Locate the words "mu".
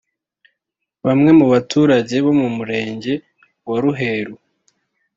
1.39-1.45, 2.39-2.47